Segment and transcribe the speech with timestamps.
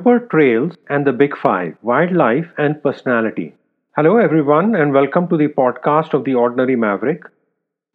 [0.00, 3.54] Camper Trails and the Big Five Wildlife and Personality.
[3.96, 7.24] Hello, everyone, and welcome to the podcast of The Ordinary Maverick.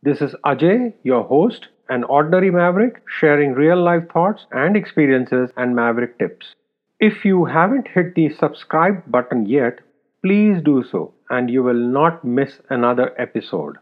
[0.04, 5.76] This is Ajay, your host, an ordinary maverick sharing real life thoughts and experiences and
[5.76, 6.54] maverick tips.
[7.00, 9.80] If you haven't hit the subscribe button yet,
[10.24, 13.78] please do so and you will not miss another episode.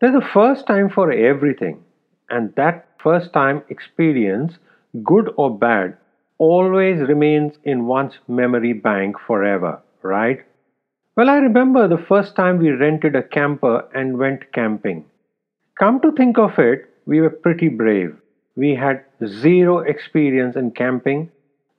[0.00, 1.84] There's a first time for everything,
[2.30, 4.54] and that first time experience,
[5.04, 5.98] good or bad,
[6.38, 10.44] always remains in one's memory bank forever, right?
[11.16, 15.04] Well, I remember the first time we rented a camper and went camping.
[15.78, 18.16] Come to think of it, we were pretty brave.
[18.56, 21.30] We had zero experience in camping,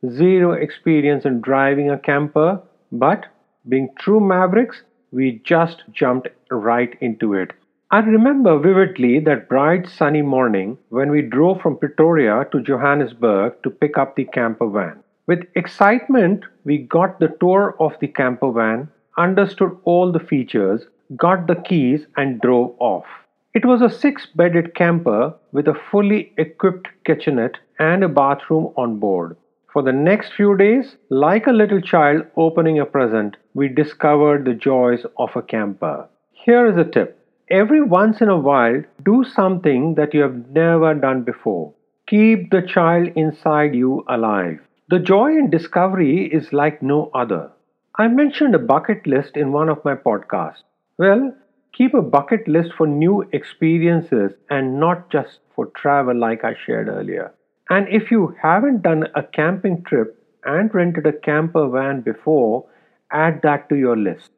[0.10, 3.26] zero experience in driving a camper, but
[3.68, 7.54] being true mavericks, we just jumped right into it.
[7.92, 13.72] I remember vividly that bright sunny morning when we drove from Pretoria to Johannesburg to
[13.72, 15.00] pick up the camper van.
[15.26, 21.48] With excitement, we got the tour of the camper van, understood all the features, got
[21.48, 23.08] the keys, and drove off.
[23.56, 29.00] It was a six bedded camper with a fully equipped kitchenette and a bathroom on
[29.00, 29.36] board.
[29.74, 34.54] For the next few days, like a little child opening a present, we discovered the
[34.54, 36.08] joys of a camper.
[36.34, 37.19] Here is a tip
[37.52, 41.74] every once in a while, do something that you have never done before.
[42.08, 44.60] Keep the child inside you alive.
[44.90, 47.52] The joy in discovery is like no other.
[47.98, 50.64] I mentioned a bucket list in one of my podcasts.
[50.98, 51.34] Well,
[51.74, 56.90] Keep a bucket list for new experiences and not just for travel, like I shared
[56.90, 57.34] earlier.
[57.70, 62.66] And if you haven't done a camping trip and rented a camper van before,
[63.12, 64.32] add that to your list.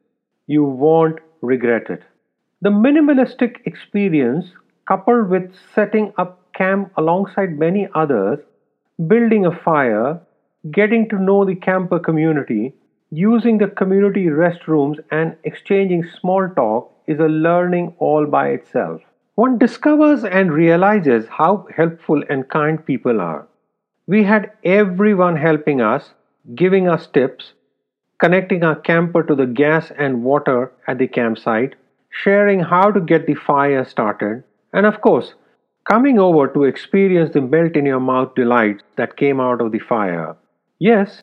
[0.46, 2.02] You won't regret it.
[2.62, 4.52] The minimalistic experience,
[4.86, 8.38] coupled with setting up camp alongside many others,
[9.08, 10.20] building a fire,
[10.70, 12.72] getting to know the camper community,
[13.10, 19.02] using the community restrooms, and exchanging small talk is a learning all by itself.
[19.34, 23.48] One discovers and realizes how helpful and kind people are.
[24.06, 26.12] We had everyone helping us,
[26.54, 27.54] giving us tips,
[28.20, 31.74] connecting our camper to the gas and water at the campsite,
[32.12, 35.34] sharing how to get the fire started, and of course,
[35.90, 39.80] coming over to experience the melt in your mouth delights that came out of the
[39.80, 40.36] fire.
[40.78, 41.22] Yes,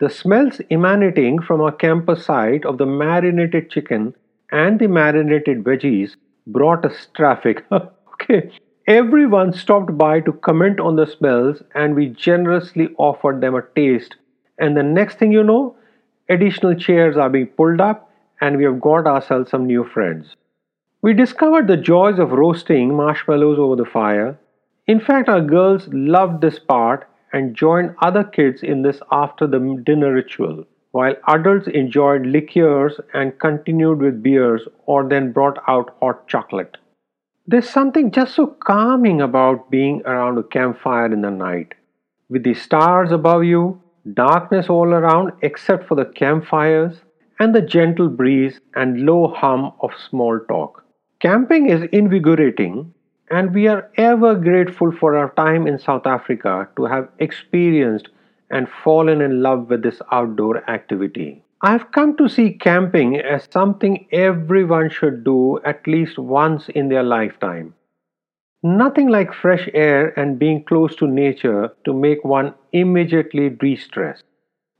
[0.00, 4.14] the smells emanating from our camper site of the marinated chicken
[4.50, 7.64] and the marinated veggies brought us traffic.
[7.72, 8.50] okay.
[8.86, 14.16] Everyone stopped by to comment on the smells, and we generously offered them a taste.
[14.58, 15.76] And the next thing you know,
[16.28, 18.10] additional chairs are being pulled up,
[18.44, 20.36] and we have got ourselves some new friends.
[21.02, 24.38] We discovered the joys of roasting marshmallows over the fire.
[24.86, 29.60] In fact, our girls loved this part and joined other kids in this after the
[29.84, 36.28] dinner ritual while adults enjoyed liqueurs and continued with beers or then brought out hot
[36.28, 36.76] chocolate.
[37.48, 41.74] There's something just so calming about being around a campfire in the night,
[42.30, 43.82] with the stars above you,
[44.12, 47.00] darkness all around except for the campfires,
[47.44, 50.82] and the gentle breeze and low hum of small talk.
[51.20, 52.92] Camping is invigorating,
[53.30, 58.08] and we are ever grateful for our time in South Africa to have experienced
[58.50, 61.42] and fallen in love with this outdoor activity.
[61.60, 66.88] I have come to see camping as something everyone should do at least once in
[66.88, 67.74] their lifetime.
[68.62, 74.22] Nothing like fresh air and being close to nature to make one immediately de stress.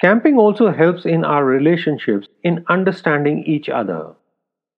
[0.01, 4.15] Camping also helps in our relationships in understanding each other.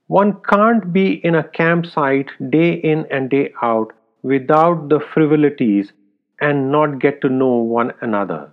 [0.09, 5.93] One can't be in a campsite day in and day out without the frivolities
[6.41, 8.53] and not get to know one another.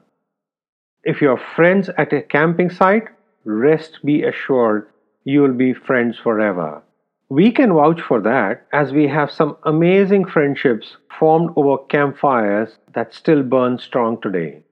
[1.03, 3.09] If you're friends at a camping site,
[3.44, 4.88] rest be assured
[5.25, 6.81] you will be friends forever.
[7.29, 13.14] We can vouch for that as we have some amazing friendships formed over campfires that
[13.14, 14.63] still burn strong today.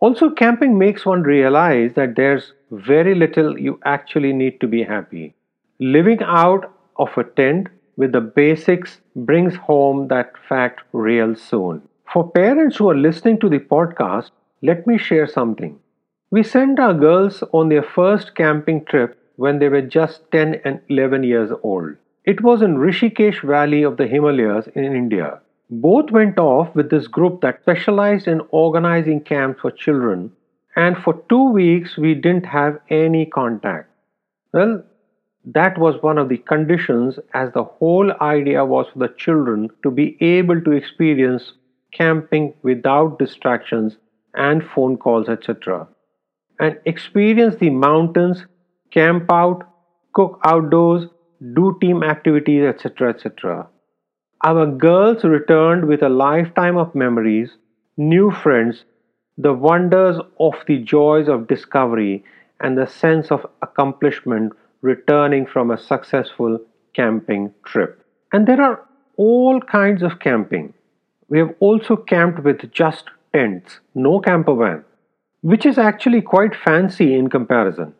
[0.00, 5.34] Also, camping makes one realize that there's very little you actually need to be happy.
[5.80, 11.82] Living out of a tent with the basics brings home that fact real soon.
[12.12, 14.30] For parents who are listening to the podcast,
[14.62, 15.78] let me share something.
[16.30, 20.80] We sent our girls on their first camping trip when they were just 10 and
[20.88, 21.96] 11 years old.
[22.24, 25.40] It was in Rishikesh Valley of the Himalayas in India.
[25.68, 30.30] Both went off with this group that specialized in organizing camps for children,
[30.76, 33.90] and for two weeks we didn't have any contact.
[34.52, 34.84] Well,
[35.44, 39.90] that was one of the conditions, as the whole idea was for the children to
[39.90, 41.52] be able to experience
[41.92, 43.96] camping without distractions
[44.34, 45.88] and phone calls, etc.
[46.60, 48.44] and experience the mountains,
[48.90, 49.62] camp out,
[50.12, 51.08] cook outdoors,
[51.54, 53.10] do team activities, etc.
[53.10, 53.68] etc.
[54.46, 57.56] Our girls returned with a lifetime of memories,
[57.96, 58.84] new friends,
[59.36, 62.22] the wonders of the joys of discovery,
[62.60, 64.52] and the sense of accomplishment
[64.82, 66.60] returning from a successful
[66.94, 68.04] camping trip.
[68.32, 68.84] And there are
[69.16, 70.74] all kinds of camping.
[71.28, 74.84] We have also camped with just tents, no camper van,
[75.40, 77.94] which is actually quite fancy in comparison.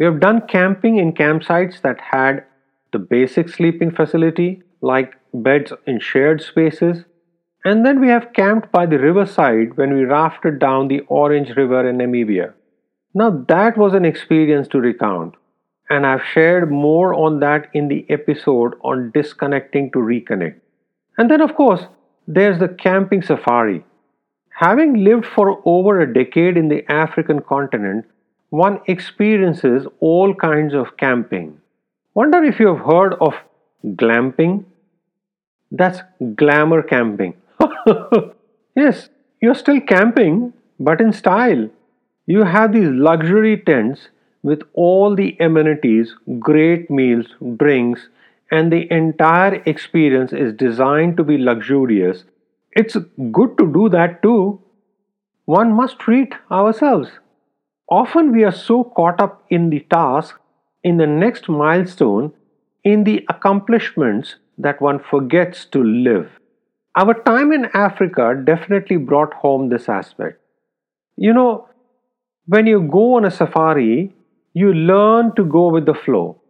[0.00, 2.44] We have done camping in campsites that had
[2.92, 7.04] the basic sleeping facility, like beds in shared spaces,
[7.64, 11.88] and then we have camped by the riverside when we rafted down the Orange River
[11.88, 12.52] in Namibia.
[13.14, 15.34] Now, that was an experience to recount,
[15.90, 20.60] and I've shared more on that in the episode on disconnecting to reconnect.
[21.18, 21.86] And then, of course,
[22.28, 23.84] there's the camping safari.
[24.58, 28.04] Having lived for over a decade in the African continent,
[28.50, 31.58] one experiences all kinds of camping.
[32.14, 33.34] Wonder if you have heard of
[33.84, 34.64] glamping?
[35.70, 36.00] That's
[36.34, 37.34] glamour camping.
[38.76, 39.08] yes,
[39.40, 41.68] you're still camping, but in style.
[42.26, 44.08] You have these luxury tents
[44.42, 47.26] with all the amenities, great meals,
[47.56, 48.08] drinks,
[48.50, 52.24] and the entire experience is designed to be luxurious.
[52.72, 52.96] It's
[53.32, 54.60] good to do that too.
[55.46, 57.10] One must treat ourselves.
[57.88, 60.38] Often we are so caught up in the task,
[60.82, 62.32] in the next milestone,
[62.84, 66.30] in the accomplishments that one forgets to live.
[66.96, 70.40] Our time in Africa definitely brought home this aspect.
[71.16, 71.68] You know,
[72.46, 74.14] when you go on a safari,
[74.54, 76.40] you learn to go with the flow.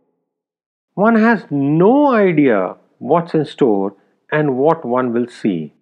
[0.94, 3.94] One has no idea what's in store
[4.30, 5.74] and what one will see.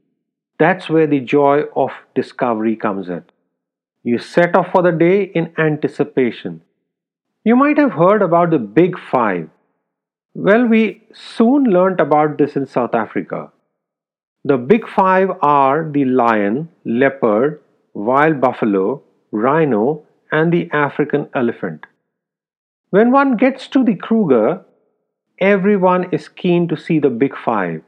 [0.58, 3.24] That's where the joy of discovery comes in.
[4.02, 6.62] You set off for the day in anticipation.
[7.44, 9.50] You might have heard about the Big Five.
[10.36, 13.52] Well, we soon learnt about this in South Africa.
[14.44, 17.60] The Big Five are the lion, leopard,
[17.94, 19.00] wild buffalo,
[19.30, 20.02] rhino,
[20.32, 21.86] and the African elephant.
[22.90, 24.64] When one gets to the Kruger,
[25.38, 27.82] everyone is keen to see the Big Five.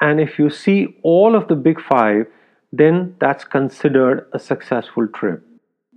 [0.00, 2.26] And if you see all of the Big Five,
[2.72, 5.46] then that's considered a successful trip.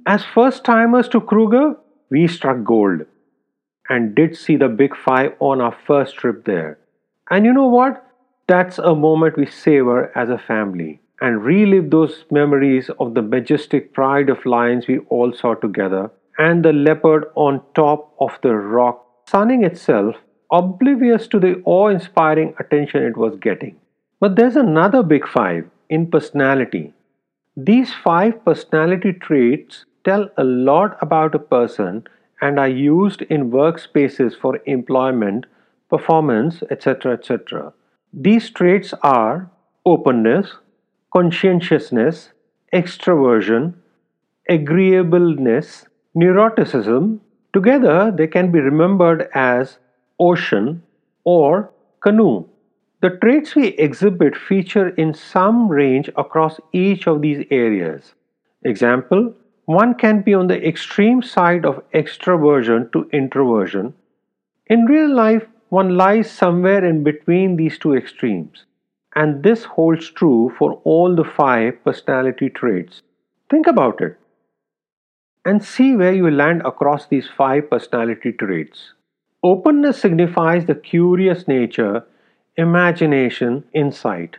[0.05, 1.75] As first timers to Kruger,
[2.11, 3.01] we struck gold
[3.91, 6.79] and did see the Big Five on our first trip there.
[7.29, 8.03] And you know what?
[8.47, 13.93] That's a moment we savor as a family and relive those memories of the majestic
[13.93, 19.05] pride of lions we all saw together and the leopard on top of the rock
[19.29, 20.15] sunning itself,
[20.51, 23.75] oblivious to the awe inspiring attention it was getting.
[24.21, 26.93] But there's another big five in personality.
[27.57, 32.03] These five personality traits tell a lot about a person
[32.41, 35.45] and are used in workspaces for employment,
[35.89, 37.13] performance, etc.
[37.13, 37.73] etc.
[38.13, 39.49] These traits are
[39.85, 40.55] openness,
[41.13, 42.29] conscientiousness,
[42.73, 43.73] extroversion,
[44.49, 45.85] agreeableness,
[46.15, 47.19] neuroticism.
[47.53, 49.77] Together, they can be remembered as
[50.19, 50.83] ocean
[51.23, 51.71] or
[52.01, 52.45] canoe.
[53.01, 58.13] The traits we exhibit feature in some range across each of these areas.
[58.63, 59.33] Example,
[59.73, 63.93] one can be on the extreme side of extroversion to introversion.
[64.67, 68.65] In real life, one lies somewhere in between these two extremes.
[69.15, 73.01] And this holds true for all the five personality traits.
[73.49, 74.17] Think about it
[75.45, 78.93] and see where you land across these five personality traits.
[79.43, 82.05] Openness signifies the curious nature,
[82.57, 84.37] imagination, insight.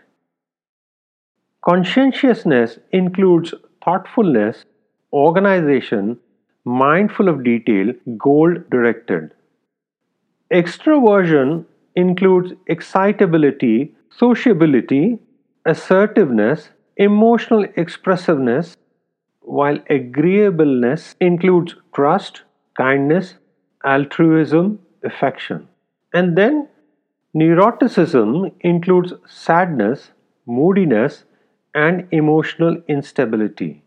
[1.65, 3.53] Conscientiousness includes
[3.85, 4.65] thoughtfulness,
[5.13, 6.19] organization,
[6.65, 9.33] mindful of detail, goal directed.
[10.53, 11.65] Extroversion
[11.97, 15.19] includes excitability, sociability,
[15.67, 18.77] assertiveness, emotional expressiveness,
[19.41, 22.43] while agreeableness includes trust,
[22.77, 23.35] kindness,
[23.85, 25.69] altruism, affection.
[26.13, 26.69] And then
[27.35, 30.11] neuroticism includes sadness,
[30.47, 31.25] moodiness,
[31.75, 33.83] and emotional instability.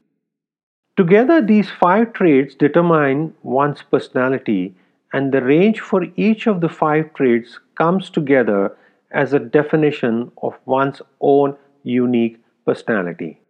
[0.97, 4.73] Together, these five traits determine one's personality
[5.11, 8.75] and the range for each of the five traits comes together
[9.11, 13.41] as a definition of one's own unique personality.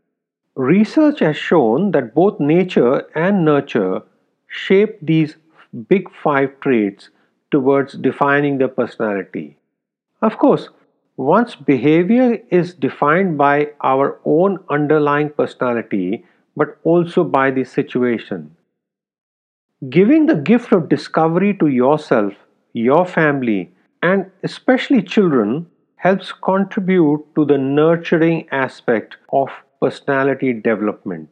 [0.55, 4.01] Research has shown that both nature and nurture
[4.47, 5.35] shape these
[5.87, 7.09] big five traits
[7.51, 9.57] towards defining the personality.
[10.21, 10.69] Of course,
[11.17, 16.25] one's behavior is defined by our own underlying personality
[16.55, 18.55] but also by the situation.
[19.89, 22.33] Giving the gift of discovery to yourself,
[22.73, 23.71] your family,
[24.01, 29.49] and especially children helps contribute to the nurturing aspect of
[29.81, 31.29] personality development.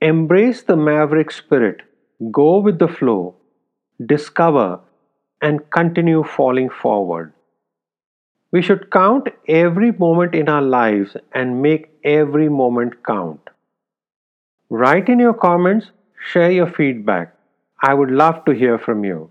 [0.00, 1.82] Embrace the maverick spirit,
[2.30, 3.34] go with the flow,
[4.06, 4.80] discover,
[5.42, 7.32] and continue falling forward.
[8.52, 13.40] We should count every moment in our lives and make every moment count.
[14.70, 15.90] Write in your comments,
[16.32, 17.34] share your feedback.
[17.82, 19.30] I would love to hear from you.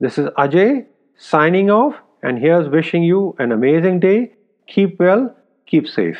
[0.00, 4.32] This is Ajay signing off, and here's wishing you an amazing day.
[4.66, 6.18] Keep well, keep safe.